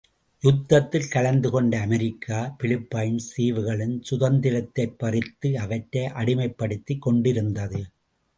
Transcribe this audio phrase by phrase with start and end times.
[0.43, 7.81] யுத்தத்தில் கலந்துகொண்ட America, Philippines தீவுகளின் சுதந்திரத்தைப்பறித்து அவற்றை அடிமைப்படுத்திக் கொண்டிருந்தது.